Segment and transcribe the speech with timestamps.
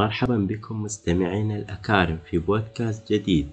[0.00, 3.48] مرحبا بكم مستمعينا الأكارم في بودكاست جديد.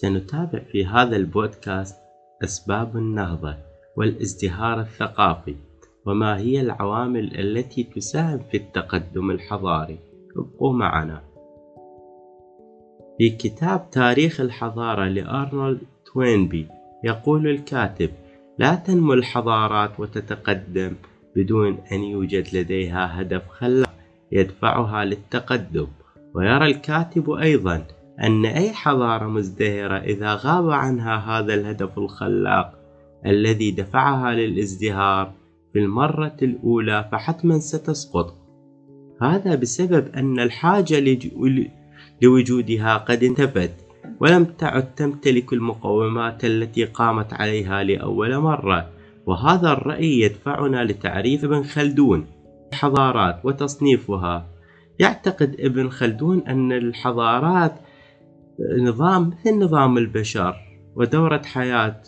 [0.00, 1.96] سنتابع في هذا البودكاست
[2.44, 3.56] أسباب النهضة
[3.96, 5.56] والازدهار الثقافي
[6.06, 9.98] وما هي العوامل التي تساهم في التقدم الحضاري.
[10.36, 11.22] ابقوا معنا.
[13.18, 15.80] في كتاب تاريخ الحضارة لأرنولد
[16.12, 16.66] توينبي
[17.04, 18.10] يقول الكاتب
[18.58, 20.92] لا تنمو الحضارات وتتقدم
[21.36, 23.83] بدون أن يوجد لديها هدف خلاق
[24.34, 25.86] يدفعها للتقدم.
[26.34, 27.86] ويرى الكاتب أيضا
[28.22, 32.74] أن أي حضارة مزدهرة إذا غاب عنها هذا الهدف الخلاق
[33.26, 35.32] الذي دفعها للازدهار
[35.72, 38.34] في المرة الأولى فحتما ستسقط.
[39.22, 41.18] هذا بسبب أن الحاجة
[42.22, 43.74] لوجودها قد انتفت
[44.20, 48.90] ولم تعد تمتلك المقومات التي قامت عليها لأول مرة
[49.26, 52.26] وهذا الرأي يدفعنا لتعريف ابن خلدون.
[52.72, 54.46] الحضارات وتصنيفها.
[54.98, 57.74] يعتقد ابن خلدون أن الحضارات
[58.78, 60.56] نظام مثل نظام البشر
[60.96, 62.02] ودورة حياة.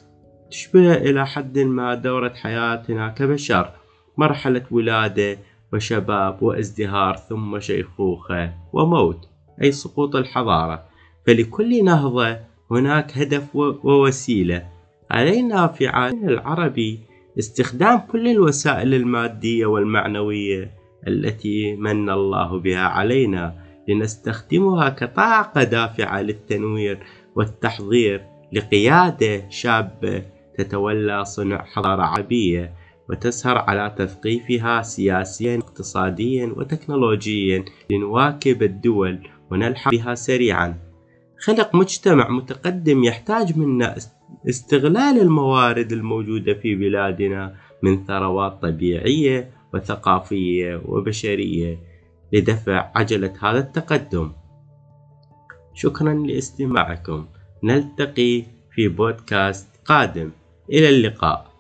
[0.51, 3.71] تشبه إلى حد ما دورة حياتنا كبشر
[4.19, 5.39] مرحلة ولادة
[5.73, 9.29] وشباب وازدهار ثم شيخوخة وموت
[9.63, 10.83] أي سقوط الحضارة.
[11.27, 12.37] فلكل نهضة
[12.71, 14.69] هناك هدف ووسيلة.
[15.11, 17.01] علينا في عالمنا العربي
[17.39, 20.71] استخدام كل الوسائل المادية والمعنوية
[21.09, 23.55] التي من الله بها علينا
[23.89, 26.99] لنستخدمها كطاقة دافعة للتنوير
[27.37, 30.23] والتحضير لقيادة شابة
[30.59, 32.75] تتولى صنع حضارة عربية
[33.11, 40.86] وتسهر على تثقيفها سياسيا اقتصاديا وتكنولوجيا لنواكب الدول ونلحق بها سريعا.
[41.39, 43.97] خلق مجتمع متقدم يحتاج منا
[44.49, 51.79] استغلال الموارد الموجودة في بلادنا من ثروات طبيعية وثقافية وبشرية
[52.33, 54.33] لدفع عجلة هذا التقدم.
[55.75, 57.27] شكرا لاستماعكم.
[57.65, 58.43] نلتقي
[58.75, 60.31] في بودكاست قادم.
[60.71, 61.53] إلى اللقاء.